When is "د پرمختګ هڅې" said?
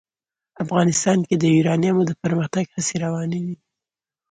2.05-2.95